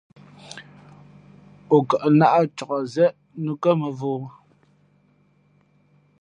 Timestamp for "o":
1.75-1.77